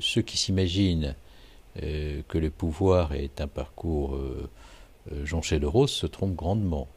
[0.00, 1.14] ceux qui s'imaginent
[1.74, 4.18] que le pouvoir est un parcours
[5.24, 6.88] jonché de roses se trompent grandement.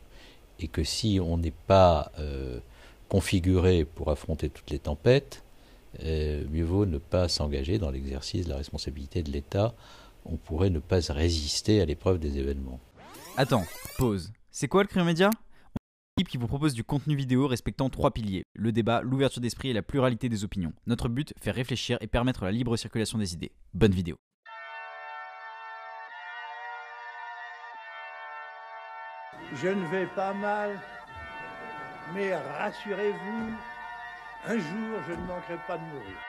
[0.59, 2.12] Et que si on n'est pas
[3.07, 5.44] configuré pour affronter toutes les tempêtes,
[6.04, 9.73] mieux vaut ne pas s'engager dans l'exercice de la responsabilité de l'État.
[10.25, 12.80] On pourrait ne pas résister à l'épreuve des événements.
[13.38, 13.66] Attends,
[13.98, 14.32] pause.
[14.52, 15.30] C'est quoi le Crayon Média?
[16.27, 19.81] Qui vous propose du contenu vidéo respectant trois piliers le débat, l'ouverture d'esprit et la
[19.81, 20.73] pluralité des opinions.
[20.88, 23.51] Notre but, faire réfléchir et permettre la libre circulation des idées.
[23.73, 24.18] Bonne vidéo.
[29.55, 30.79] Je ne vais pas mal,
[32.13, 33.53] mais rassurez-vous,
[34.45, 36.28] un jour je ne manquerai pas de mourir.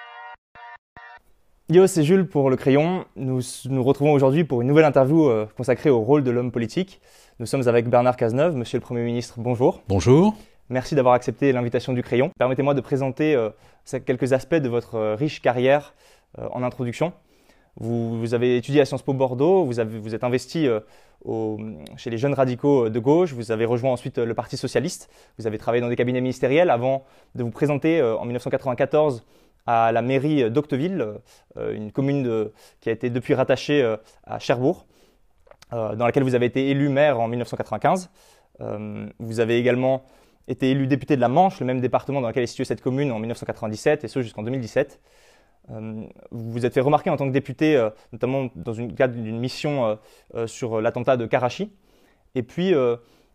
[1.71, 3.05] Yo, c'est Jules pour Le Crayon.
[3.15, 7.01] Nous nous retrouvons aujourd'hui pour une nouvelle interview euh, consacrée au rôle de l'homme politique.
[7.39, 8.57] Nous sommes avec Bernard Cazeneuve.
[8.57, 9.81] Monsieur le Premier ministre, bonjour.
[9.87, 10.35] Bonjour.
[10.69, 12.33] Merci d'avoir accepté l'invitation du Crayon.
[12.37, 13.51] Permettez-moi de présenter euh,
[14.05, 15.95] quelques aspects de votre euh, riche carrière
[16.37, 17.13] en introduction.
[17.77, 20.69] Vous, avez étudié à Sciences Po Bordeaux, vous, avez, vous êtes investi
[21.97, 25.59] chez les jeunes radicaux de gauche, vous avez rejoint ensuite le Parti socialiste, vous avez
[25.59, 29.25] travaillé dans des cabinets ministériels avant de vous présenter en 1994
[29.71, 31.07] à la mairie d'Octeville,
[31.57, 34.87] euh, une commune qui a été depuis rattachée euh, à Cherbourg,
[35.73, 38.11] euh, dans laquelle vous avez été élu maire en 1995.
[39.19, 40.05] vous avez également
[40.49, 43.13] été élu député de la Manche, le même département dans lequel est située cette commune
[43.13, 45.01] en 1997, et ce jusqu'en 2017.
[45.69, 49.99] vous vous êtes fait remarquer en tant que député, notamment dans le cadre d'une mission
[50.47, 51.73] sur l'attentat de Karachi.
[52.35, 52.75] Et puis,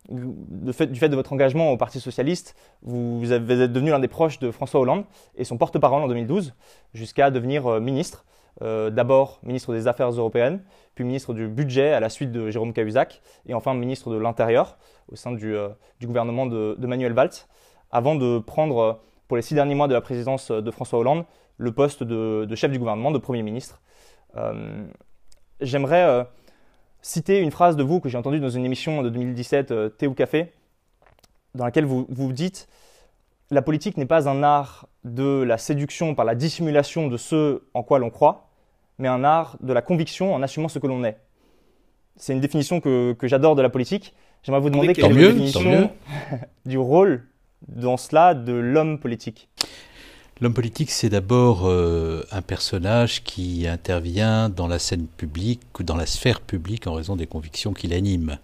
[0.08, 4.50] du fait de votre engagement au Parti socialiste, vous, êtes devenu l'un des proches de
[4.50, 5.04] François Hollande
[5.36, 6.54] et son porte-parole en 2012,
[6.94, 8.24] jusqu'à devenir euh, ministre.
[8.62, 10.62] Euh, d'abord ministre des Affaires européennes,
[10.94, 14.78] puis ministre du Budget à la suite de Jérôme Cahuzac, et enfin ministre de l'Intérieur
[15.12, 15.68] au sein du, euh,
[16.02, 17.30] gouvernement de, Manuel Valls,
[17.90, 21.24] avant de prendre, pour les six derniers mois de la présidence de François Hollande,
[21.58, 23.82] le poste de, de chef du gouvernement, de Premier ministre.
[25.60, 26.26] J'aimerais
[27.06, 30.08] citer une phrase de vous que j'ai entendue dans une émission de 2017, euh, Thé
[30.08, 30.52] ou Café,
[31.54, 32.68] dans laquelle vous, vous dites
[33.50, 37.84] La politique n'est pas un art de la séduction par la dissimulation de ce en
[37.84, 38.48] quoi l'on croit,
[38.98, 41.16] mais un art de la conviction en assumant ce que l'on est.
[42.16, 44.12] C'est une définition que, que j'adore de la politique.
[44.42, 45.90] J'aimerais vous demander quelle est la définition
[46.66, 47.28] du rôle
[47.68, 49.48] dans cela de l'homme politique.
[50.38, 55.96] L'homme politique, c'est d'abord euh, un personnage qui intervient dans la scène publique ou dans
[55.96, 58.38] la sphère publique en raison des convictions qui l'animent,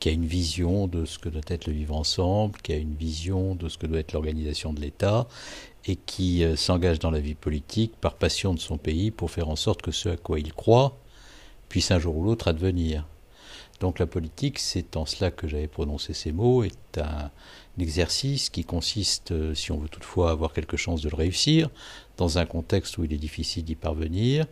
[0.00, 2.94] qui a une vision de ce que doit être le vivre ensemble, qui a une
[2.94, 5.28] vision de ce que doit être l'organisation de l'État,
[5.86, 9.48] et qui euh, s'engage dans la vie politique par passion de son pays pour faire
[9.48, 10.98] en sorte que ce à quoi il croit
[11.70, 13.06] puisse un jour ou l'autre advenir.
[13.80, 17.30] Donc la politique, c'est en cela que j'avais prononcé ces mots, est un,
[17.78, 21.70] exercice qui consiste, euh, si on veut toutefois avoir quelque chance de le réussir,
[22.18, 24.44] dans un contexte où il est difficile d'y parvenir,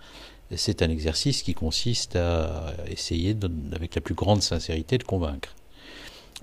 [0.56, 3.37] c'est un exercice qui consiste à essayer,
[3.72, 5.55] avec la plus grande sincérité, de convaincre.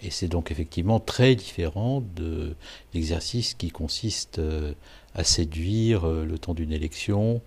[0.03, 2.55] Et c'est donc effectivement très différent de
[2.93, 4.75] l'exercice qui consiste euh,
[5.15, 7.41] à séduire euh, le temps d'une élection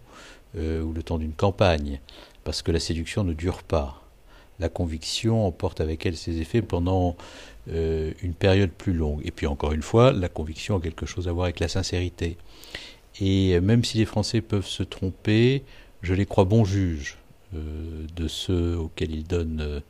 [0.54, 2.00] ou le temps d'une campagne,
[2.42, 4.07] parce que la séduction ne dure pas
[4.60, 7.16] la conviction emporte avec elle ses effets pendant
[7.70, 9.20] euh, une période plus longue.
[9.24, 12.36] Et puis encore une fois, la conviction a quelque chose à voir avec la sincérité.
[13.20, 15.64] Et même si les Français peuvent se tromper,
[16.02, 17.18] je les crois bons juges
[17.54, 19.80] euh, de ceux auxquels ils donnent euh,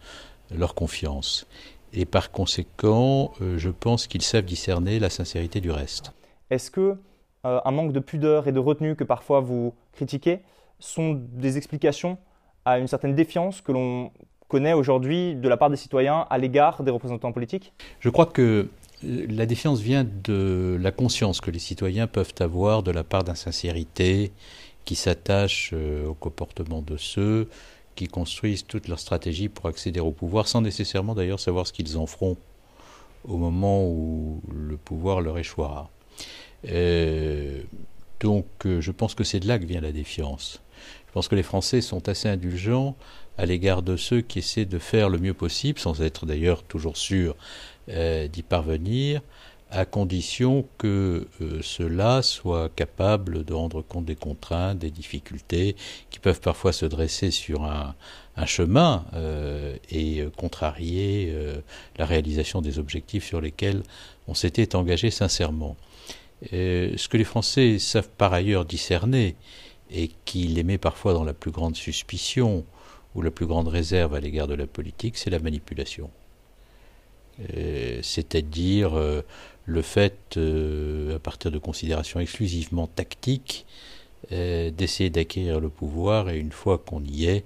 [0.50, 1.46] leur confiance.
[1.92, 6.12] Et par conséquent, je pense qu'ils savent discerner la sincérité du reste.
[6.50, 6.96] Est-ce que
[7.44, 10.40] un manque de pudeur et de retenue que parfois vous critiquez
[10.78, 12.18] sont des explications
[12.66, 14.12] à une certaine défiance que l'on
[14.48, 17.72] connaît aujourd'hui de la part des citoyens à l'égard des représentants politiques?
[18.00, 18.68] Je crois que
[19.04, 23.24] euh, la défiance vient de la conscience que les citoyens peuvent avoir de la part
[23.24, 24.32] d'insincérité
[24.84, 27.48] qui s'attache euh, au comportement de ceux
[27.94, 31.98] qui construisent toute leur stratégie pour accéder au pouvoir sans nécessairement d'ailleurs savoir ce qu'ils
[31.98, 32.36] en feront
[33.24, 35.90] au moment où le pouvoir leur échouera.
[36.68, 37.60] Euh,
[38.20, 40.62] donc je pense que c'est de là que vient la défiance.
[41.08, 42.96] Je pense que les Français sont assez indulgents
[43.38, 46.96] à l'égard de ceux qui essaient de faire le mieux possible, sans être d'ailleurs toujours
[46.96, 47.36] sûrs
[47.88, 49.22] euh, d'y parvenir,
[49.70, 55.76] à condition que euh, ceux-là soient capables de rendre compte des contraintes, des difficultés
[56.10, 57.94] qui peuvent parfois se dresser sur un,
[58.46, 61.34] chemin euh, et contrarier
[61.96, 63.82] la réalisation des objectifs sur lesquels
[64.28, 65.76] on s'était engagé sincèrement.
[66.52, 69.34] ce que les Français savent par ailleurs discerner,
[69.90, 72.64] et qui les met parfois dans la plus grande suspicion
[73.18, 76.08] ou la plus grande réserve à l'égard de la politique, c'est la manipulation.
[77.56, 79.22] Euh, c'est-à-dire euh,
[79.64, 83.66] le fait, euh, à partir de considérations exclusivement tactiques,
[84.30, 87.44] d'essayer d'acquérir le pouvoir et une fois qu'on y est,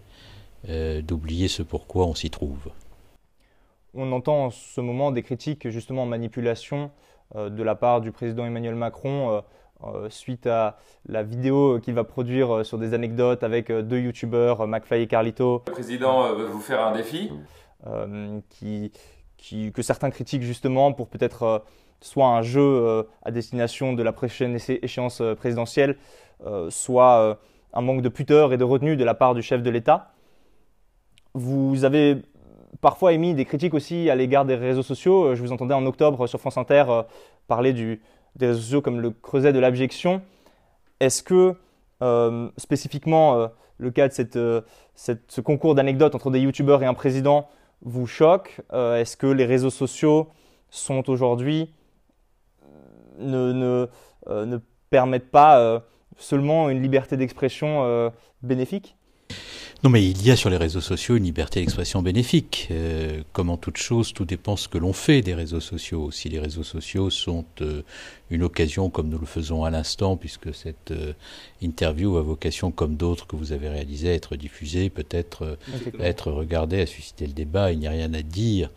[1.02, 2.70] d'oublier ce pourquoi on s'y trouve.
[3.94, 6.90] On entend en ce moment des critiques justement en manipulation
[7.34, 9.42] de la part du président Emmanuel Macron
[10.08, 14.66] suite à la vidéo qu'il va produire euh, sur des anecdotes avec euh, deux youtubeurs,
[14.66, 15.62] McFly et Carlito.
[15.66, 17.30] Le président veut vous faire un défi
[18.48, 18.92] qui,
[19.36, 21.64] qui, que certains critiquent justement pour peut-être
[22.00, 25.96] soit un jeu à destination de la prochaine échéance présidentielle,
[26.68, 27.40] soit
[27.72, 30.12] un manque de pudeur et de retenue de la part du chef de l'État.
[31.34, 32.22] Vous avez
[32.80, 35.34] parfois émis des critiques aussi à l'égard des réseaux sociaux.
[35.34, 36.84] Je vous entendais en octobre sur France Inter
[37.48, 38.00] parler du,
[38.36, 40.22] des réseaux sociaux comme le creuset de l'abjection.
[41.00, 41.56] Est-ce que
[42.02, 43.46] euh, spécifiquement euh,
[43.78, 44.60] le cas de euh,
[44.94, 47.48] cette, ce concours d'anecdotes entre des youtubeurs et un président
[47.82, 50.28] vous choque Est-ce que les réseaux sociaux
[50.70, 51.72] sont aujourd'hui
[53.18, 53.88] ne,
[54.28, 54.58] ne,
[54.88, 55.82] permettent pas
[56.16, 58.12] seulement une liberté d'expression
[58.42, 58.96] bénéfique?
[59.82, 62.68] Non, mais il y a sur les réseaux sociaux une liberté d'expression bénéfique.
[62.70, 66.12] Euh, comme en toute chose, tout dépend ce que l'on fait des réseaux sociaux.
[66.12, 67.82] Si les réseaux sociaux sont euh,
[68.30, 71.14] une occasion, comme nous le faisons à l'instant, puisque cette euh,
[71.62, 75.58] interview a vocation, comme d'autres que vous avez réalisées, à être diffusée, peut-être
[75.98, 78.70] à être regardée, à susciter le débat, il n'y a rien à dire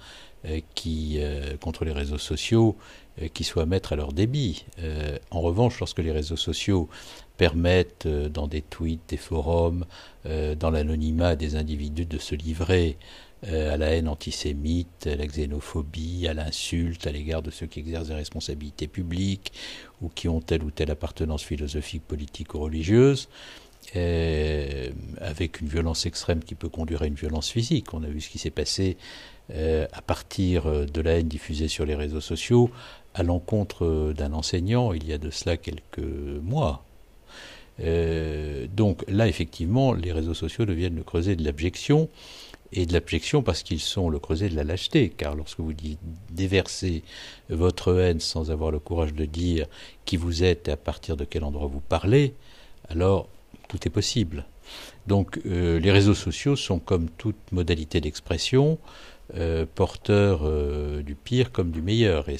[0.73, 1.19] qui
[1.61, 2.75] contre les réseaux sociaux
[3.33, 4.65] qui soit à mettre à leur débit.
[5.31, 6.89] en revanche, lorsque les réseaux sociaux
[7.37, 9.85] permettent, euh, dans des tweets, des forums,
[10.25, 12.97] euh, dans l'anonymat des individus, de se livrer
[13.47, 17.79] euh, à la haine antisémite, à la xénophobie, à l'insulte à l'égard de ceux qui
[17.79, 19.51] exercent des responsabilités publiques
[20.01, 23.29] ou qui ont telle ou telle appartenance philosophique, politique ou religieuse.
[23.93, 27.93] Avec une violence extrême qui peut conduire à une violence physique.
[27.93, 28.97] On a vu ce qui s'est passé
[29.53, 32.71] à partir de la haine diffusée sur les réseaux sociaux
[33.13, 35.99] à l'encontre d'un enseignant il y a de cela quelques
[36.43, 36.83] mois.
[37.81, 42.09] Euh, donc là, effectivement, les réseaux sociaux deviennent le creuset de l'abjection,
[42.71, 45.99] et de l'abjection parce qu'ils sont le creuset de la lâcheté, car lorsque vous dites
[46.31, 47.03] déverser
[47.49, 49.67] votre haine sans avoir le courage de dire
[50.03, 52.33] qui vous êtes et à partir de quel endroit vous parlez,
[52.89, 53.29] alors
[53.75, 54.45] tout est possible.
[55.07, 58.79] Donc euh, les réseaux sociaux sont comme toute modalité d'expression,
[59.35, 62.29] euh, porteurs euh, du pire comme du meilleur.
[62.29, 62.37] Et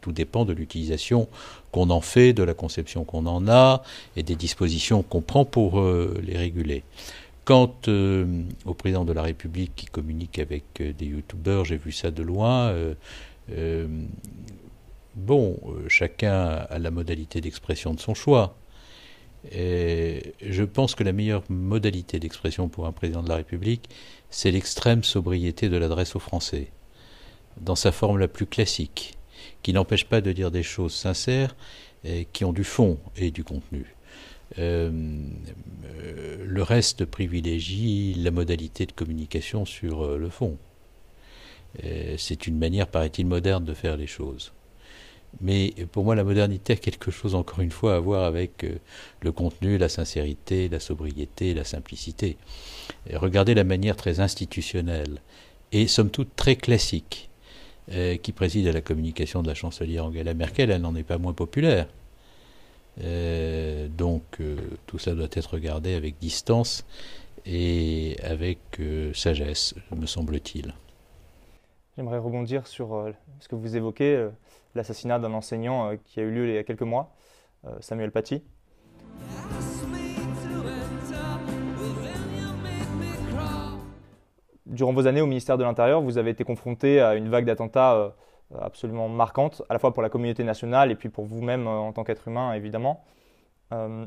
[0.00, 1.28] tout dépend de l'utilisation
[1.70, 3.82] qu'on en fait, de la conception qu'on en a
[4.16, 6.82] et des dispositions qu'on prend pour les réguler.
[7.44, 7.74] Quant
[8.64, 12.74] au président de la République qui communique avec des youtubeurs, j'ai vu ça de loin.
[15.16, 15.58] bon,
[15.88, 18.54] chacun a la modalité d'expression de son choix.
[19.50, 23.88] Et je pense que la meilleure modalité d'expression pour un président de la République,
[24.30, 26.68] c'est l'extrême sobriété de l'adresse aux Français,
[27.60, 29.14] dans sa forme la plus classique,
[29.62, 31.56] qui n'empêche pas de dire des choses sincères
[32.04, 33.96] et qui ont du fond et du contenu.
[34.58, 34.90] Euh,
[36.44, 40.56] le reste privilégie la modalité de communication sur euh, le fond.
[42.18, 44.52] C'est une manière, paraît-il, moderne de faire les choses.
[45.40, 48.76] Mais pour moi, la modernité a quelque chose, encore une fois, à voir avec euh,
[49.22, 52.36] le contenu, la sincérité, la sobriété, la simplicité.
[53.14, 55.20] regardez la manière très institutionnelle
[55.72, 57.30] et, somme toute, très classique
[57.92, 60.70] euh, qui préside à la communication de la chancelière Angela Merkel.
[60.70, 61.88] Elle n'en est pas moins populaire.
[63.02, 64.22] Euh, donc,
[64.86, 66.84] tout ça doit être regardé avec distance
[67.46, 68.58] et avec
[69.14, 70.74] sagesse, me semble-t-il.
[71.96, 74.28] J'aimerais rebondir sur ce que vous évoquez
[74.74, 77.14] l'assassinat d'un enseignant euh, qui a eu lieu il y a quelques mois,
[77.66, 78.42] euh, Samuel Paty.
[84.66, 87.94] Durant vos années au ministère de l'Intérieur, vous avez été confronté à une vague d'attentats
[87.94, 88.10] euh,
[88.58, 92.04] absolument marquante, à la fois pour la communauté nationale et puis pour vous-même en tant
[92.04, 93.02] qu'être humain, évidemment,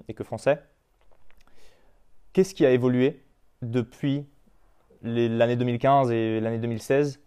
[0.08, 0.62] et que français.
[2.32, 3.24] Qu'est-ce qui a évolué
[3.64, 4.28] depuis
[5.02, 7.20] l'année 2015 et l'année 2016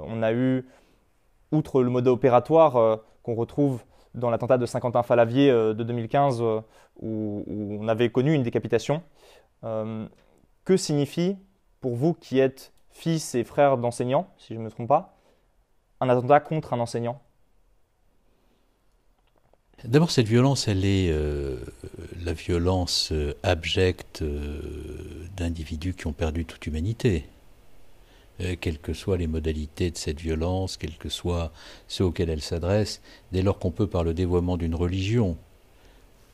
[0.00, 0.66] On a eu
[1.56, 3.82] outre le mode opératoire euh, qu'on retrouve
[4.14, 6.60] dans l'attentat de Saint-Quentin-Falavier euh, de 2015, euh,
[7.00, 9.02] où, on avait connu une décapitation,
[10.64, 11.36] que signifie
[11.80, 15.18] pour vous qui êtes fils et frère d'enseignants, si je ne me trompe pas,
[16.00, 17.20] un attentat contre un enseignant?
[19.84, 21.12] D'abord, cette violence, elle est
[22.24, 24.22] la violence abjecte
[25.36, 27.26] d'individus qui ont perdu toute humanité.
[28.40, 31.52] Euh, quelles que soient les modalités de cette violence, quels que soient
[31.88, 33.00] ceux auxquels elle s'adresse,
[33.32, 35.38] dès lors qu'on peut par le dévoiement d'une religion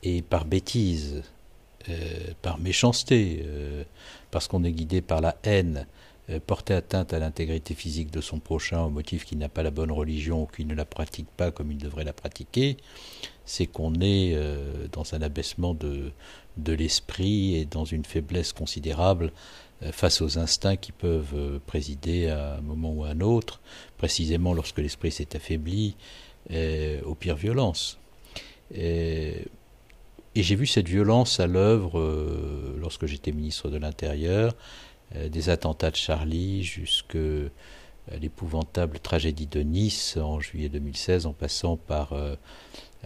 [0.03, 1.23] et par bêtise,
[1.87, 1.93] euh,
[2.41, 3.83] par méchanceté, euh,
[4.31, 5.87] parce qu'on est guidé par la haine,
[6.47, 9.91] porter atteinte à l'intégrité physique de son prochain au motif qu'il n'a pas la bonne
[9.91, 12.77] religion ou qu'il ne la pratique pas comme il devrait la pratiquer,
[13.43, 14.33] c'est qu'on est
[14.93, 16.13] dans un abaissement de,
[16.57, 19.31] de l'esprit et dans une faiblesse considérable
[19.91, 23.59] face aux instincts qui peuvent présider à un moment ou à un autre,
[23.97, 25.95] précisément lorsque l'esprit s'est affaibli,
[26.49, 27.97] aux pires violences.
[28.73, 29.45] Et,
[30.35, 34.55] j'ai vu cette violence à l'œuvre euh, lorsque j'étais ministre de l'Intérieur,
[35.15, 37.19] euh, des attentats de Charlie jusqu'à
[38.19, 42.35] l'épouvantable tragédie de Nice en juillet 2016, en passant par euh,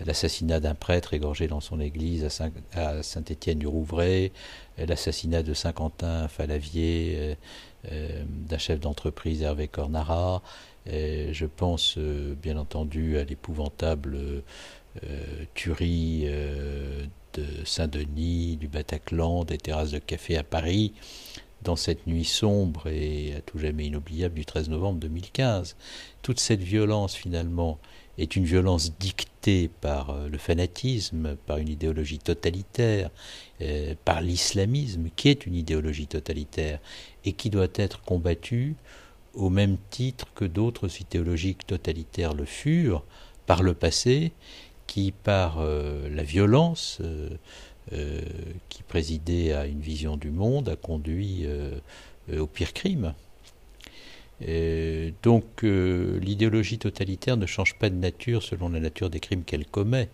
[0.06, 2.28] l'assassinat d'un prêtre égorgé dans son église
[2.74, 4.32] à Saint-Étienne-du-Rouvray,
[4.78, 7.38] l'assassinat de Saint-Quentin-Falavier,
[7.84, 10.42] d'un chef d'entreprise Hervé Cornara.
[10.86, 14.44] je pense bien entendu à l'épouvantable
[15.04, 20.94] euh, tuerie euh, de Saint-Denis, du Bataclan, des terrasses de café à Paris,
[21.62, 25.76] dans cette nuit sombre et à tout jamais inoubliable du 13 novembre 2015.
[26.24, 27.78] Toute cette violence, finalement,
[28.18, 33.10] est une violence dictée par euh, le fanatisme, par une idéologie totalitaire,
[34.06, 36.80] par l'islamisme, qui est une idéologie totalitaire,
[37.26, 38.76] et qui doit être combattue
[39.34, 43.04] au même titre que d'autres idéologies totalitaires le furent
[43.46, 44.34] par le passé,
[44.88, 47.30] qui, par euh, la violence euh,
[47.94, 48.22] euh,
[48.70, 51.46] qui présidait à une vision du monde, a conduit
[52.38, 53.14] au pire crime.
[54.42, 60.10] Donc l'idéologie totalitaire ne change pas de nature selon la nature des crimes qu'elle commet.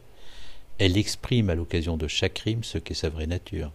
[0.80, 3.72] Elle exprime à l'occasion de chaque crime ce qu'est sa vraie nature.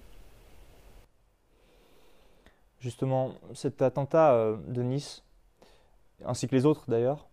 [2.81, 5.23] Justement, cet attentat de Nice,
[6.25, 7.29] ainsi que les autres d'ailleurs,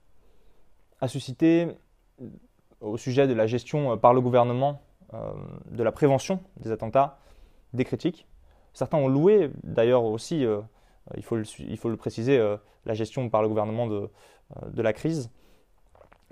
[1.02, 1.70] a suscité
[2.82, 4.82] au sujet de la gestion euh, par le gouvernement
[5.14, 5.32] euh,
[5.72, 7.20] de la prévention des attentats,
[7.74, 8.28] des critiques.
[8.74, 10.62] Certains ont loué d'ailleurs aussi, euh,
[11.16, 12.40] il, faut le, il, faut le, préciser,
[12.86, 14.10] la gestion par le gouvernement de,
[14.72, 15.30] de, la crise.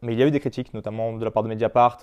[0.01, 2.00] Mais il y a eu des critiques, notamment de la part de Mediapart.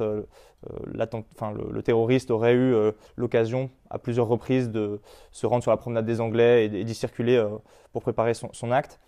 [1.35, 2.75] Enfin, le, terroriste aurait eu
[3.17, 5.00] l'occasion à plusieurs reprises de
[5.33, 7.45] se rendre sur la promenade des Anglais et, d'y circuler
[7.93, 9.00] pour préparer son, son acte.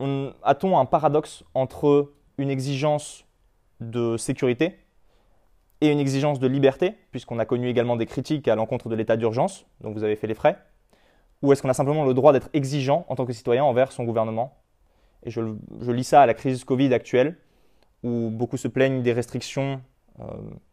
[0.00, 3.24] A-t-on un paradoxe entre une exigence
[3.80, 4.78] de sécurité
[5.80, 9.16] et une exigence de liberté, puisqu'on a connu également des critiques à l'encontre de l'état
[9.16, 10.58] d'urgence, donc vous avez fait les frais?
[11.42, 14.04] Ou est-ce qu'on a simplement le droit d'être exigeant en tant que citoyen envers son
[14.04, 14.56] gouvernement?
[15.24, 15.40] Et je,
[15.90, 17.36] lis ça à la crise Covid actuelle,
[18.02, 19.80] où beaucoup se plaignent des restrictions
[20.20, 20.24] euh,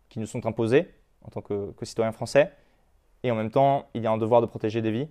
[0.09, 0.89] qui nous sont imposées
[1.25, 2.51] en tant que, que citoyen français,
[3.23, 5.07] et en même temps, il y a un devoir de protéger des vies.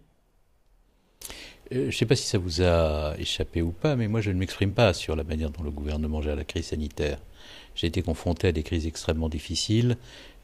[1.72, 4.30] Euh, je ne sais pas si ça vous a échappé ou pas, mais moi je
[4.30, 7.18] ne m'exprime pas sur la manière dont le gouvernement gère la crise sanitaire.
[7.74, 9.96] J'ai été confronté à des crises extrêmement difficiles.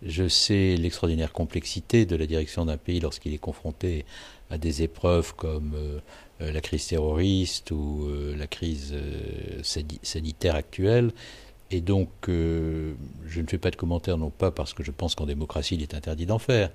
[0.02, 4.06] Je sais l'extraordinaire complexité de la direction d'un pays lorsqu'il est confronté
[4.50, 5.98] à des épreuves comme euh,
[6.40, 8.94] euh, la crise terroriste ou la crise
[9.62, 11.12] sanitaire actuelle.
[11.70, 12.94] Et donc, je
[13.40, 15.92] ne fais pas de commentaires, non pas parce que je pense qu'en démocratie il est
[15.94, 16.70] interdit d'en faire,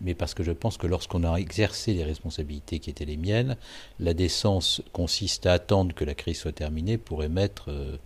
[0.00, 3.56] mais parce que je pense que lorsqu'on a exercé les responsabilités qui étaient les miennes,
[4.00, 7.96] la décence consiste à attendre que la crise soit terminée pour émettre euh,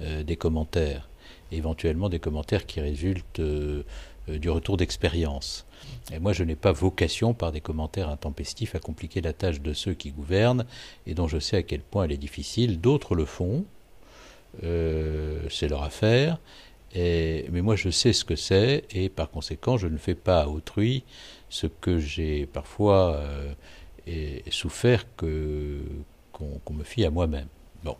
[0.00, 1.08] euh, des commentaires,
[1.50, 3.84] éventuellement des commentaires qui résultent euh,
[4.38, 5.66] du retour d'expérience.
[6.12, 9.72] Et moi, je n'ai pas vocation, par des commentaires intempestifs, à compliquer la tâche de
[9.72, 10.64] ceux qui gouvernent
[11.06, 12.80] et dont je sais à quel point elle est difficile.
[12.80, 13.64] D'autres le font,
[14.62, 16.38] c'est leur affaire,
[16.94, 20.48] mais moi, je sais ce que c'est, et par conséquent, je ne fais pas à
[20.48, 21.04] autrui
[21.48, 23.16] ce que j'ai parfois
[24.08, 27.48] euh, souffert qu'on, me fie à moi-même.
[27.84, 27.96] Bon.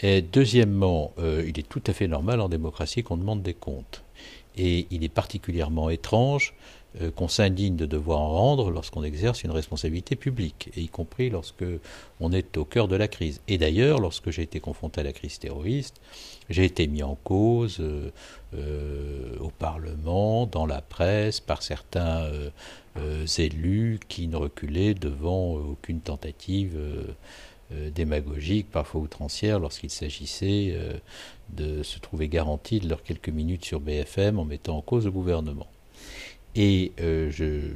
[0.00, 4.02] Et deuxièmement, euh, il est tout à fait normal en démocratie qu'on demande des comptes.
[4.56, 6.54] Et il est particulièrement étrange
[7.00, 11.64] euh, qu'on s'indigne de devoir en rendre lorsqu'on exerce une responsabilité publique, y compris lorsque
[12.18, 13.40] on est au cœur de la crise.
[13.46, 16.00] Et d'ailleurs, lorsque j'ai été confronté à la crise terroriste,
[16.48, 18.10] j'ai été mis en cause euh,
[18.54, 22.28] euh, au Parlement, dans la presse, par certains
[23.38, 26.76] élus qui ne reculaient devant aucune tentative
[27.94, 30.76] démagogique, parfois outrancière, lorsqu'il s'agissait
[31.50, 35.10] de se trouver garantie de leurs quelques minutes sur BFM en mettant en cause le
[35.10, 35.68] gouvernement.
[36.54, 37.72] Et euh, je,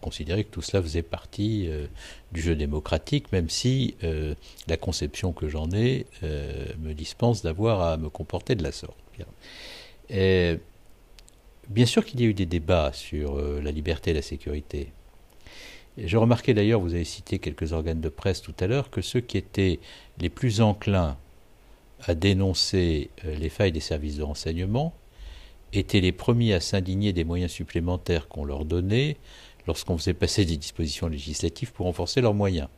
[0.00, 1.86] considérais que tout cela faisait partie euh,
[2.30, 4.34] du jeu démocratique, même si euh,
[4.68, 8.96] la conception que j'en ai me dispense d'avoir à me comporter de la sorte.
[9.16, 10.58] Bien,
[11.68, 14.92] bien sûr qu'il y a eu des débats sur la liberté et la sécurité.
[15.98, 19.20] Je remarquais d'ailleurs, vous avez cité quelques organes de presse tout à l'heure, que ceux
[19.20, 19.80] qui étaient
[20.18, 21.16] les plus enclins
[22.02, 24.94] à dénoncer les failles des services de renseignement
[25.72, 29.16] étaient les premiers à s'indigner des moyens supplémentaires qu'on leur donnait
[29.66, 32.68] lorsqu'on faisait passer des dispositions législatives pour renforcer leurs moyens.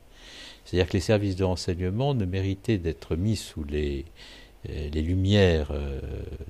[0.64, 4.04] C'est-à-dire que les services de renseignement ne méritaient d'être mis sous les,
[4.68, 6.00] euh, les lumières euh,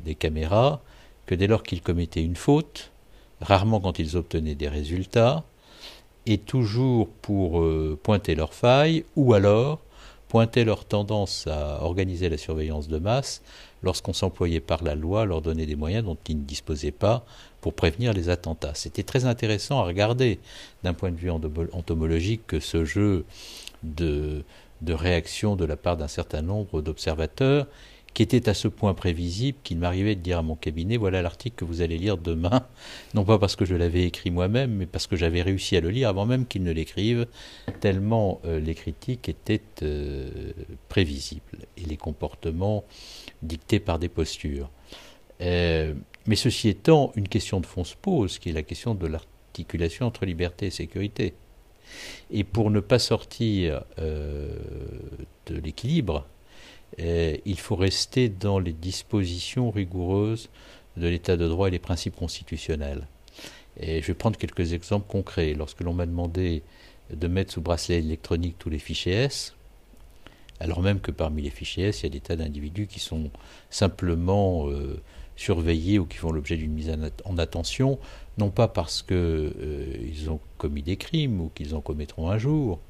[0.05, 0.83] des caméras
[1.27, 2.91] que dès lors qu'ils commettaient une faute,
[3.41, 5.45] rarement quand ils obtenaient des résultats,
[6.27, 9.81] et toujours pour euh, pointer leurs failles, ou alors
[10.29, 13.43] pointer leur tendance à organiser la surveillance de masse
[13.83, 17.27] lorsqu'on s'employait par la loi leur donner des moyens dont ils ne disposaient pas
[17.61, 18.73] pour prévenir les attentats.
[18.75, 20.39] C'était très intéressant à regarder
[20.85, 23.27] d'un point de vue entomologique que ce jeu
[23.83, 24.45] de
[24.89, 27.67] réaction de la part d'un certain nombre d'observateurs
[28.15, 31.57] qui était à ce point prévisible qu'il m'arrivait de dire à mon cabinet voilà l'article
[31.57, 32.67] que vous allez lire demain,
[33.15, 35.91] non pas parce que je l'avais écrit moi-même, mais parce que j'avais réussi à le
[35.91, 37.27] lire avant même qu'il ne l'écrive,
[37.81, 40.31] tellement euh, les critiques étaient euh,
[40.89, 42.85] prévisibles et les comportements
[43.43, 44.71] dictés par des postures.
[45.41, 45.95] Euh,
[46.27, 50.07] mais ceci étant, une question de fond se pose, qui est la question de l'articulation
[50.07, 51.35] entre liberté et sécurité.
[52.31, 56.27] Et pour ne pas sortir de l'équilibre,
[57.01, 60.51] euh, il faut rester dans les dispositions rigoureuses
[60.97, 63.07] de l'état de droit et les principes constitutionnels.
[63.81, 65.55] Et je vais prendre quelques exemples concrets.
[65.55, 66.63] Lorsque l'on m'a demandé
[67.11, 69.55] de mettre sous bracelet électronique tous les fichiers S,
[70.61, 73.31] alors même que parmi les fichiers S, il y a des tas d'individus qui sont
[73.71, 75.01] simplement euh,
[75.35, 76.95] surveillés ou qui font l'objet d'une mise
[77.25, 77.99] en attention,
[78.37, 82.81] non pas parce qu'ils euh, ont commis des crimes ou qu'ils en commettront un jour,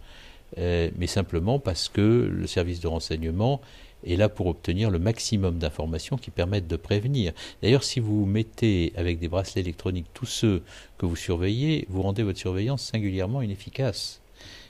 [0.59, 3.63] mais simplement parce que le service de renseignement
[4.07, 7.33] est là pour obtenir le maximum d'informations qui permettent de prévenir.
[7.63, 10.63] D'ailleurs, si vous mettez avec des bracelets électroniques tous ceux
[10.99, 14.21] que vous surveillez, vous rendez votre surveillance singulièrement inefficace,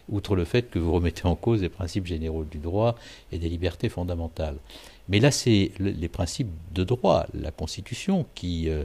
[0.09, 2.97] outre le fait que vous remettez en cause les principes généraux du droit
[3.31, 4.57] et des libertés fondamentales.
[5.09, 8.85] Mais là, c'est les principes de droit, la Constitution qui euh,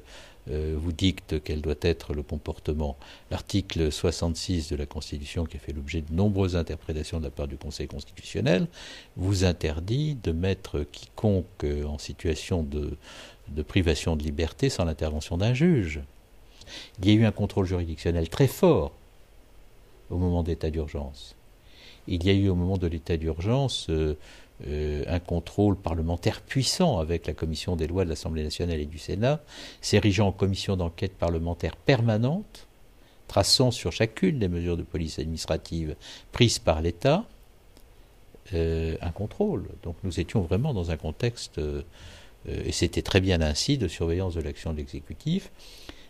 [0.49, 2.97] vous dicte quel doit être le comportement.
[3.31, 7.47] L'article 66 de la Constitution, qui a fait l'objet de nombreuses interprétations de la part
[7.47, 8.67] du Conseil constitutionnel,
[9.17, 12.97] vous interdit de mettre quiconque en situation de,
[13.49, 16.01] de privation de liberté sans l'intervention d'un juge.
[16.99, 18.91] Il y a eu un contrôle juridictionnel très fort
[20.09, 21.35] au moment d'état d'urgence.
[22.07, 24.15] Il y a eu au moment de l'état d'urgence euh,
[24.65, 28.97] euh, un contrôle parlementaire puissant avec la commission des lois de l'Assemblée nationale et du
[28.97, 29.39] Sénat,
[29.81, 32.67] s'érigeant en commission d'enquête parlementaire permanente,
[33.27, 35.95] traçant sur chacune des mesures de police administrative
[36.31, 37.25] prises par l'État
[38.53, 39.65] euh, un contrôle.
[39.83, 41.83] Donc nous étions vraiment dans un contexte, euh,
[42.47, 45.51] et c'était très bien ainsi, de surveillance de l'action de l'exécutif,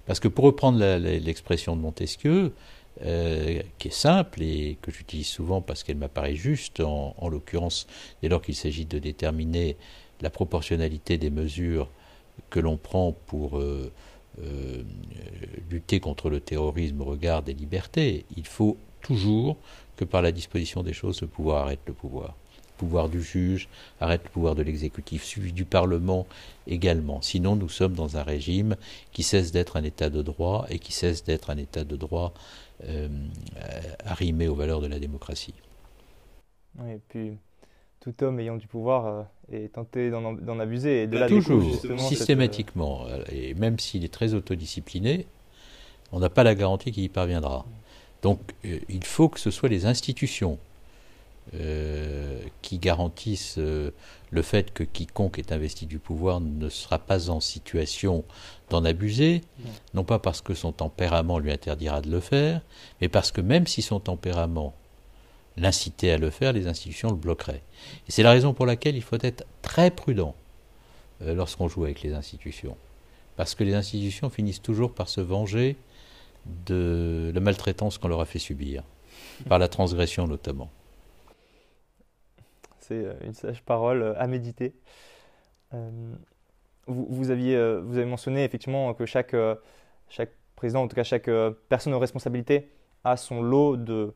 [0.06, 2.54] parce que pour reprendre l'expression de Montesquieu,
[3.04, 7.86] euh, qui est simple et que j'utilise souvent parce qu'elle m'apparaît juste, en, l'occurrence
[8.22, 9.78] dès lors qu'il s'agit de déterminer
[10.22, 11.90] la proportionnalité des mesures
[12.50, 13.92] que l'on prend pour euh,
[14.42, 14.84] euh,
[15.70, 18.26] lutter contre le terrorisme au regard des libertés.
[18.36, 19.58] Il faut toujours
[19.96, 22.36] que par la disposition des choses, le pouvoir arrête le pouvoir.
[22.56, 23.68] Le pouvoir du juge
[24.00, 26.26] arrête le pouvoir de l'exécutif, suivi du Parlement
[26.66, 27.22] également.
[27.22, 28.76] Sinon, nous sommes dans un régime
[29.12, 32.34] qui cesse d'être un État de droit et qui cesse d'être un État de droit
[32.84, 33.10] euh,
[34.06, 35.56] arrimé aux valeurs de la démocratie.
[36.88, 37.32] Et puis
[38.00, 41.04] tout homme ayant du pouvoir euh, est tenté d'en abuser.
[41.04, 41.64] Et de là Toujours,
[41.98, 43.08] systématiquement.
[43.08, 45.26] Euh, et même s'il est très autodiscipliné,
[46.12, 47.66] on n'a pas la garantie qu'il y parviendra.
[48.22, 50.58] Donc il faut que ce soit les institutions
[52.62, 58.26] qui garantissent le fait que quiconque est investi du pouvoir ne sera pas en situation
[58.70, 59.42] d'en abuser,
[59.94, 62.62] non pas parce que son tempérament lui interdira de le faire,
[63.00, 64.76] mais parce que même si son tempérament
[65.58, 67.64] l'incitait à le faire, les institutions le bloqueraient.
[68.08, 70.36] Et c'est la raison pour laquelle il faut être très prudent
[71.22, 72.78] euh, lorsqu'on joue avec les institutions.
[73.36, 75.76] Parce que les institutions finissent toujours par se venger
[76.66, 78.84] de la maltraitance qu'on leur a fait subir,
[79.50, 80.70] par la transgression notamment.
[82.88, 84.74] C'est euh, une sage parole euh, à méditer.
[85.74, 86.16] Euh,
[86.88, 89.36] vous avez mentionné effectivement que chaque,
[90.56, 91.30] président, en tout cas chaque
[91.68, 92.72] personne aux responsabilités,
[93.04, 94.14] a son lot de,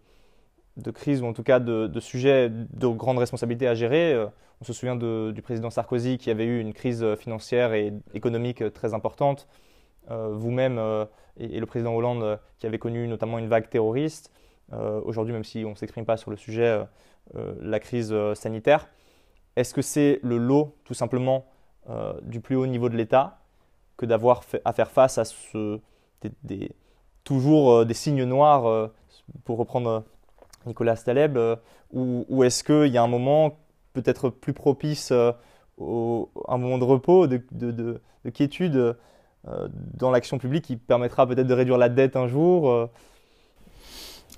[0.78, 4.18] de crises ou en tout cas de, sujets de grandes responsabilités à gérer.
[4.62, 8.94] On se souvient du président Sarkozy qui avait eu une crise financière et économique très
[8.94, 9.50] importante.
[10.10, 10.80] Vous-même
[11.38, 14.32] et, le président Hollande qui avait connu notamment une vague terroriste.
[14.72, 16.86] Aujourd'hui, même si on ne s'exprime pas sur le sujet,
[17.34, 18.88] la crise sanitaire.
[19.56, 21.46] Est-ce que c'est le lot tout simplement
[21.90, 23.40] euh, du plus haut niveau de l'État
[23.98, 25.80] que d'avoir à faire face à ce,
[27.24, 28.88] toujours euh, des signes noirs, euh,
[29.46, 30.04] pour reprendre
[30.68, 31.40] Nicolas Staleb,
[31.92, 33.58] ou, est-ce qu'il y a un moment
[33.94, 35.38] peut-être plus propice, un
[36.58, 38.96] moment de repos, de, quiétude
[39.46, 42.90] dans l'action publique qui permettra peut-être de réduire la dette un jour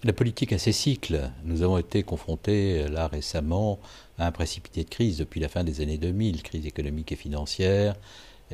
[0.06, 1.32] La politique a ses cycles.
[1.46, 3.80] Nous avons été confrontés là récemment
[4.18, 7.96] à un précipité de crise depuis la fin des années 2000, crise économique et financière,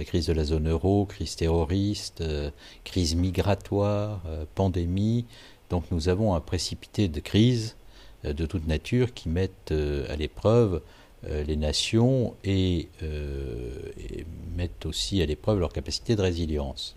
[0.04, 2.52] crise de la zone euro, crise terroriste, euh,
[2.84, 5.26] crise migratoire, euh, pandémie.
[5.72, 7.76] Donc nous avons un précipité de crise
[8.26, 9.74] euh, de toute nature qui mettent
[10.10, 10.82] à l'épreuve
[11.24, 16.96] les nations et, et, mettent aussi à l'épreuve leur capacité de résilience.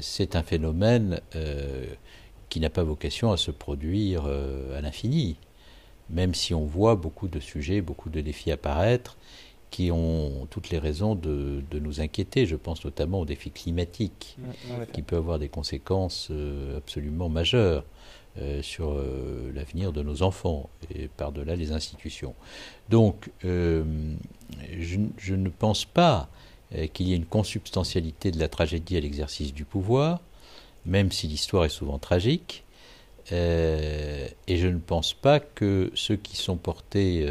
[0.00, 1.20] C'est un phénomène
[2.50, 5.36] qui n'a pas vocation à se produire à l'infini,
[6.10, 9.16] même si on voit beaucoup de sujets, beaucoup de défis apparaître
[9.70, 12.46] qui ont toutes les raisons de, nous inquiéter.
[12.46, 14.36] Je pense notamment au défi climatique,
[14.92, 17.84] qui peut avoir des conséquences euh, absolument majeures
[18.38, 22.34] euh, sur euh, l'avenir de nos enfants et par-delà les institutions.
[22.88, 23.82] Donc, je,
[25.16, 26.28] je, ne pense pas
[26.92, 30.20] qu'il y ait une consubstantialité de la tragédie à l'exercice du pouvoir,
[30.86, 32.64] même si l'histoire est souvent tragique.
[33.30, 37.26] et je ne pense pas que ceux qui sont portés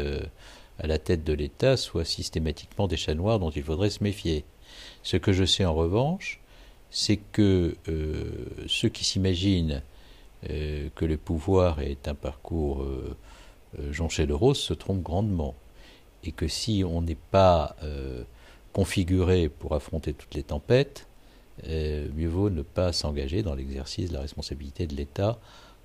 [0.78, 4.44] à la tête de l'État soient systématiquement des chats noirs dont il faudrait se méfier.
[5.02, 6.40] Ce que je sais en revanche,
[6.90, 9.82] c'est que euh, ceux qui s'imaginent
[10.48, 13.16] euh, que le pouvoir est un parcours euh,
[13.90, 15.54] jonché de roses se trompent grandement.
[16.24, 17.76] Et que si on n'est pas
[18.74, 21.06] configuré pour affronter toutes les tempêtes,
[21.66, 25.38] mieux vaut ne pas s'engager dans l'exercice de la responsabilité de l'État.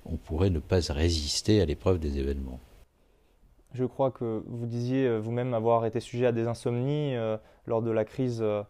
[0.04, 2.60] On pourrait ne pas résister à l'épreuve des événements.
[3.76, 7.36] Je crois que vous disiez euh, vous-même avoir été sujet à des insomnies euh,
[7.66, 8.62] lors de la crise, euh,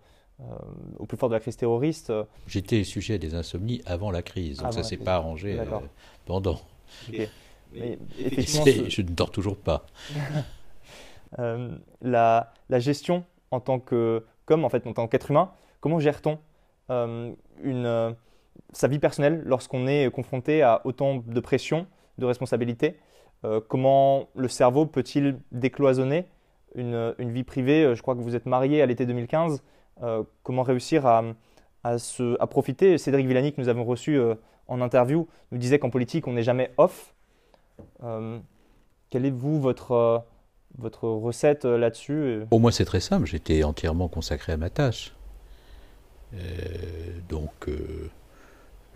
[0.99, 2.13] au plus fort de la crise terroriste.
[2.49, 5.61] J'étais sujet à des insomnies avant la crise, donc ça ne s'est pas arrangé
[6.25, 6.61] pendant.
[7.09, 9.87] Mais, effectivement, Je ne dors toujours pas.
[11.39, 16.39] la, la, gestion en tant que, comme en fait en tant qu'être humain, comment gère-t-on
[16.89, 18.17] une,
[18.73, 21.87] sa vie personnelle lorsqu'on est confronté à autant de pression,
[22.19, 22.97] de responsabilités
[23.45, 26.27] euh, comment le cerveau peut-il décloisonner
[26.75, 27.85] une, vie privée?
[27.85, 29.63] Euh, Je crois que vous êtes marié à l'été 2015.
[30.03, 31.23] Euh, comment réussir à,
[31.99, 32.99] se, à, profiter?
[32.99, 34.19] Cédric Villani, que nous avons reçu
[34.69, 37.15] en interview, nous disait qu'en politique, on n'est jamais off.
[38.01, 40.25] quelle est, vous, votre,
[40.79, 42.41] votre recette là-dessus?
[42.51, 43.27] Pour moi, c'est très simple.
[43.27, 45.16] J'étais entièrement consacré à ma tâche.
[47.29, 47.51] Donc,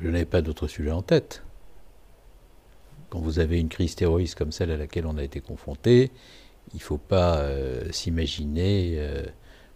[0.00, 1.42] je n'avais pas d'autre sujet en tête
[3.10, 6.10] quand vous avez une crise terroriste comme celle à laquelle on a été confronté,
[6.72, 9.24] il ne faut pas euh, s'imaginer euh,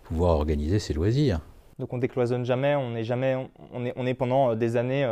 [0.05, 1.41] pouvoir organiser ses loisirs.
[1.79, 3.37] Donc on décloisonne jamais, on est jamais,
[3.73, 5.07] on est, on est pendant euh, des années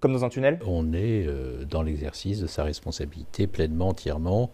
[0.00, 0.58] comme dans un tunnel?
[0.66, 1.28] On est
[1.70, 4.50] dans l'exercice de sa responsabilité pleinement, entièrement,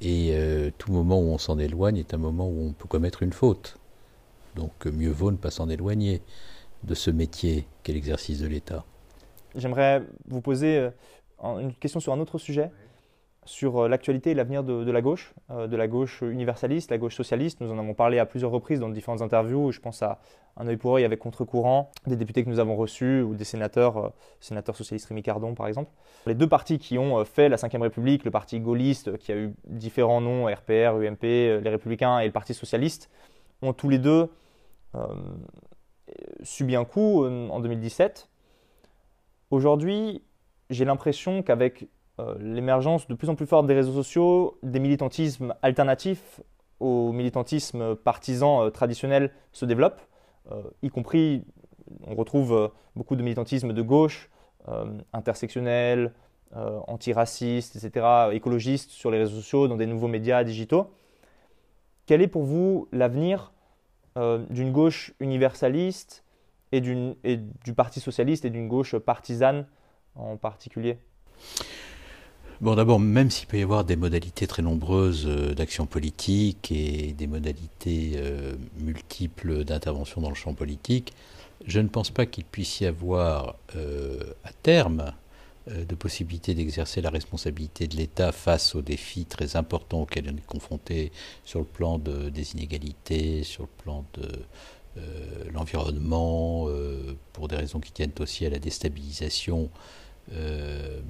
[0.00, 0.34] et
[0.76, 3.78] tout moment où on s'en éloigne est un moment où on peut commettre une faute.
[4.54, 6.22] Donc mieux vaut ne pas s'en éloigner
[6.84, 8.84] de ce métier qu'est l'exercice de l'État.
[9.54, 10.88] J'aimerais vous poser
[11.42, 12.70] une question sur un autre sujet,
[13.44, 17.16] sur euh, l'actualité et l'avenir de, la gauche, euh, de la gauche universaliste, la gauche
[17.16, 17.60] socialiste.
[17.60, 19.72] Nous en avons parlé à plusieurs reprises dans différentes interviews.
[19.72, 20.20] Je pense à
[20.56, 23.96] un œil pour œil avec contre-courant, des députés que nous avons reçus ou des sénateurs,
[23.96, 24.08] euh,
[24.40, 25.90] sénateurs socialistes Rémi Cardon par exemple.
[26.26, 29.54] Les deux partis qui ont fait la Ve République, le parti gaulliste qui a eu
[29.66, 33.10] différents noms, RPR, UMP, les Républicains et le Parti socialiste,
[33.60, 34.28] ont tous les deux
[36.42, 38.28] subi un coup en 2017.
[39.50, 40.22] Aujourd'hui,
[40.70, 41.88] j'ai l'impression qu'avec
[42.20, 46.40] euh, l'émergence de plus en plus forte des réseaux sociaux, des militantismes alternatifs
[46.80, 50.00] au militantisme partisan euh, traditionnel se développent,
[50.50, 51.44] euh, y compris,
[52.06, 54.30] on retrouve beaucoup de militantisme de gauche,
[55.12, 56.14] intersectionnel,
[56.54, 60.86] antiraciste, etc., écologiste sur les réseaux sociaux, dans des nouveaux médias digitaux.
[62.06, 63.52] Quel est pour vous l'avenir
[64.16, 66.24] d'une gauche universaliste
[66.72, 69.66] et, du Parti socialiste et d'une gauche partisane
[70.14, 70.98] en particulier.
[72.60, 77.12] Bon, d'abord, même s'il peut y avoir des modalités très nombreuses euh, d'action politique et
[77.12, 81.12] des modalités euh, multiples d'intervention dans le champ politique,
[81.66, 85.12] je ne pense pas qu'il puisse y avoir euh, à terme
[85.68, 90.46] de possibilité d'exercer la responsabilité de l'État face aux défis très importants auxquels on est
[90.46, 91.12] confronté
[91.44, 94.28] sur le plan des inégalités, sur le plan de
[95.52, 96.66] l'environnement,
[97.32, 99.70] pour des raisons qui tiennent aussi à la déstabilisation
[100.32, 101.00] euh,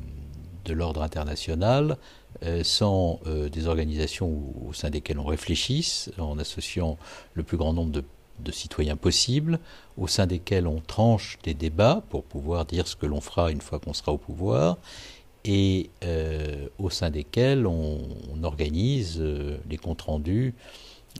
[0.64, 1.96] de l'ordre international
[2.44, 4.30] euh, sans euh, des organisations
[4.64, 6.98] au, sein desquelles on réfléchisse, en associant
[7.34, 8.04] le plus grand nombre de,
[8.50, 9.58] citoyens possible,
[9.96, 13.60] au sein desquels on tranche des débats pour pouvoir dire ce que l'on fera une
[13.60, 14.78] fois qu'on sera au pouvoir,
[15.44, 15.90] et
[16.78, 18.00] au sein desquels on,
[18.42, 20.54] organise les comptes rendus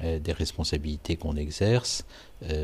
[0.01, 2.05] des responsabilités qu'on exerce,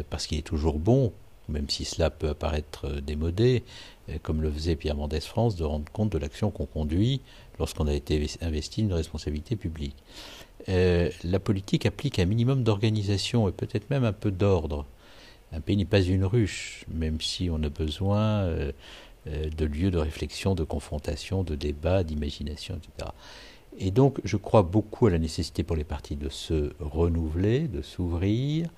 [0.08, 1.12] parce qu'il est toujours bon
[1.48, 3.64] même si cela peut apparaître démodé,
[4.22, 7.20] comme le faisait Pierre Mendès France, de rendre compte de l'action qu'on conduit
[7.58, 9.96] lorsqu'on a été investi d'une responsabilité publique.
[10.66, 14.86] La politique applique un minimum d'organisation et peut-être même un peu d'ordre.
[15.52, 18.46] Un pays n'est pas une ruche, même si on a besoin
[19.26, 23.10] de lieux de réflexion, de confrontation, de débat, d'imagination, etc.
[23.78, 27.80] Et donc, je crois beaucoup à la nécessité pour les partis de se renouveler, de
[27.80, 28.68] s'ouvrir,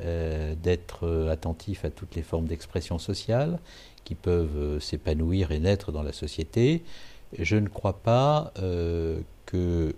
[0.00, 3.58] euh, d'être euh, attentifs à toutes les formes d'expression sociale
[4.04, 6.82] qui peuvent euh, s'épanouir et naître dans la société.
[7.32, 9.94] Je ne crois pas euh, que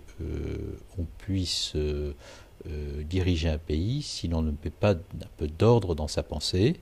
[0.97, 1.75] on puisse
[3.05, 6.79] diriger un pays si l'on ne met pas un peu d'ordre dans sa pensée,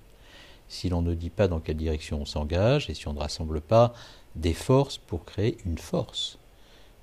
[0.68, 3.62] si l'on ne dit pas dans quelle direction on s'engage et si on ne rassemble
[3.62, 3.94] pas
[4.36, 6.40] des forces pour créer une force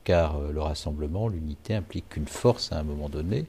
[0.05, 3.47] car euh, le rassemblement, l'unité implique qu'une force à un moment donné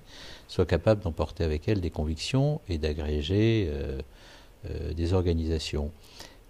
[0.47, 3.99] soit capable d'emporter avec elle des convictions et d'agréger euh,
[4.69, 5.91] euh, des organisations.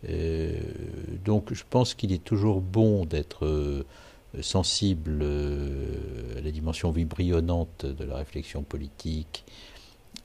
[0.03, 3.85] Donc je pense qu'il est toujours bon d'être
[4.41, 5.23] sensible
[6.37, 9.45] à la dimension vibrillonnante de la réflexion politique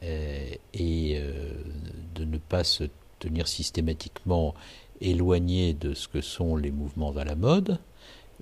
[0.03, 1.21] et
[2.15, 2.85] de ne pas se
[3.21, 4.55] tenir systématiquement
[5.01, 7.79] éloigné de ce que sont les mouvements à la mode,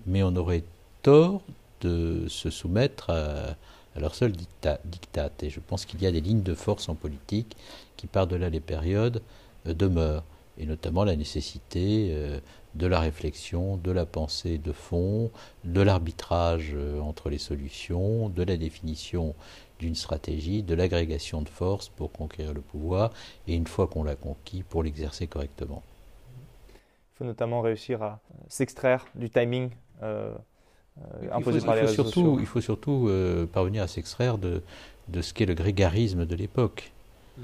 [0.06, 0.64] mais on aurait
[1.02, 1.42] tort
[1.80, 3.56] de se soumettre à,
[3.98, 4.80] leur seul dictat.
[5.42, 7.56] Et je pense qu'il y a des lignes de force en politique
[7.96, 9.22] qui, par-delà les périodes,
[9.66, 10.24] euh, demeurent.
[10.58, 12.40] Et notamment la nécessité euh,
[12.74, 15.30] de la réflexion, de la pensée de fond,
[15.64, 19.34] de l'arbitrage euh, entre les solutions, de la définition
[19.78, 23.12] d'une stratégie, de l'agrégation de force pour conquérir le pouvoir,
[23.46, 25.82] et une fois qu'on l'a conquis, pour l'exercer correctement.
[26.70, 29.70] Il faut notamment réussir à s'extraire du timing
[30.02, 32.36] euh, imposé par les réseaux surtout, sociaux.
[32.40, 34.62] Il faut surtout euh, parvenir à s'extraire de,
[35.08, 36.92] de ce qu'est le grégarisme de l'époque.
[37.38, 37.42] Mm.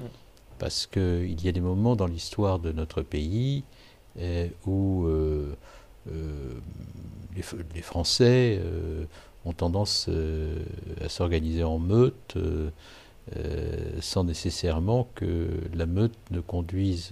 [0.59, 3.63] Parce qu'il y a des moments dans l'histoire de notre pays
[4.19, 5.07] euh, où
[7.35, 8.61] les, les, Français
[9.43, 10.09] ont tendance
[11.03, 12.37] à s'organiser en meute
[13.99, 17.09] sans nécessairement que la meute ne conduise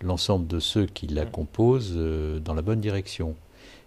[0.00, 1.96] l'ensemble de ceux qui la composent
[2.44, 3.36] dans la bonne direction.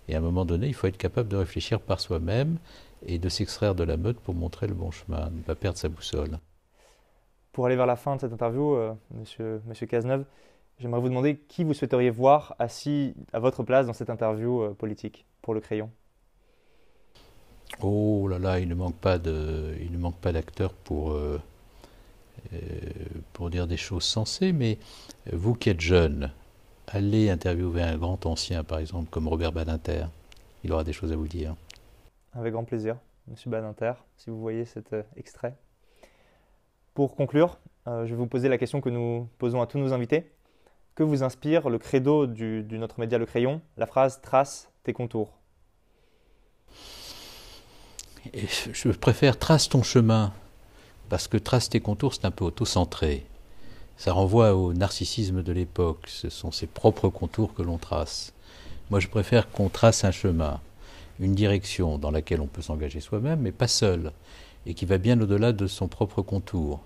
[0.10, 2.58] Et à un moment donné, il faut être capable de réfléchir par soi-même
[3.06, 5.88] et de s'extraire de la meute pour montrer le bon chemin, ne pas perdre sa
[5.88, 6.40] boussole.
[7.60, 10.24] Pour aller vers la fin de cette interview, euh, monsieur, monsieur Cazeneuve,
[10.80, 14.74] j'aimerais vous demander qui vous souhaiteriez voir assis à votre place dans cette interview euh,
[14.74, 15.92] politique pour le crayon?
[17.82, 21.38] Oh là là, il ne manque pas de, il ne manque pas d'acteurs pour euh,
[23.34, 24.78] pour dire des choses sensées, mais
[25.34, 26.32] vous qui êtes jeune,
[26.88, 30.06] allez interviewer un grand ancien, par exemple, comme Robert Badinter.
[30.64, 31.58] Il aura des choses à vous dire.
[32.32, 32.96] Avec grand plaisir,
[33.28, 35.58] Monsieur Badinter, si vous voyez cet euh, extrait.
[37.00, 39.94] Pour conclure, euh, je vais vous poser la question que nous posons à tous nos
[39.94, 40.30] invités.
[40.96, 45.32] Que vous inspire le credo du, notre média Le Crayon, la phrase Trace tes contours
[48.34, 50.34] Je préfère Trace ton chemin,
[51.08, 53.26] parce que Trace tes contours, c'est un peu auto-centré.
[53.96, 56.04] Ça renvoie au narcissisme de l'époque.
[56.06, 58.34] Ce sont ses propres contours que l'on trace.
[58.90, 60.60] Moi, je préfère qu'on trace un chemin,
[61.22, 64.12] une direction dans laquelle on peut s'engager soi-même, mais pas seul,
[64.66, 66.82] et qui va bien au-delà de son propre contour,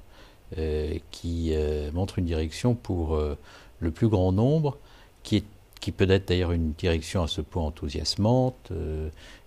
[1.12, 3.38] qui euh, montre une direction pour euh,
[3.80, 4.78] le plus grand nombre,
[5.24, 5.44] qui
[5.92, 8.72] peut être d'ailleurs une direction à ce point enthousiasmante,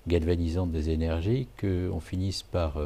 [0.07, 2.79] galvanisante des énergies, qu'on finisse par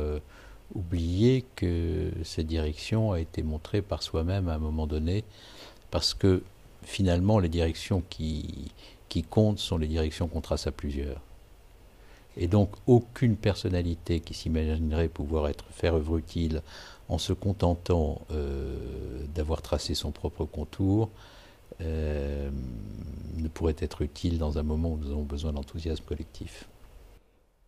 [0.77, 5.25] oublier que cette direction a été montrée par soi-même à un moment donné,
[5.91, 6.45] parce que
[6.85, 8.71] finalement les directions qui,
[9.09, 11.21] qui comptent sont les directions qu'on trace à plusieurs.
[12.41, 16.63] Et donc aucune personnalité qui s'imaginerait pouvoir être faire œuvre utile
[17.11, 18.77] en se contentant euh,
[19.35, 21.11] d'avoir tracé son propre contour
[21.83, 22.51] euh,
[23.37, 26.67] ne pourrait être utile dans un moment où nous avons besoin d'enthousiasme collectif.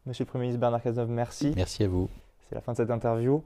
[0.06, 1.52] Monsieur le Premier ministre Bernard Cazeneuve, merci.
[1.54, 2.08] Merci à vous.
[2.48, 3.44] C'est la fin de cette interview.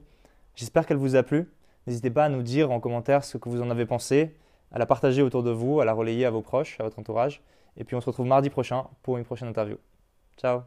[0.55, 1.51] J'espère qu'elle vous a plu.
[1.87, 4.33] N'hésitez pas à nous dire en commentaire ce que vous en avez pensé,
[4.71, 7.41] à la partager autour de vous, à la relayer à vos proches, à votre entourage.
[7.75, 9.77] Et puis on se retrouve mardi prochain pour une prochaine interview.
[10.37, 10.61] Ciao